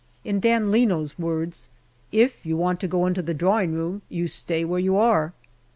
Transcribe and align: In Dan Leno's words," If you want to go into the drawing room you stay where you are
In 0.23 0.39
Dan 0.39 0.71
Leno's 0.71 1.19
words," 1.19 1.69
If 2.25 2.43
you 2.43 2.57
want 2.57 2.79
to 2.79 2.87
go 2.87 3.05
into 3.05 3.21
the 3.21 3.35
drawing 3.35 3.73
room 3.75 4.01
you 4.09 4.25
stay 4.25 4.65
where 4.65 4.79
you 4.79 4.97
are 4.97 5.31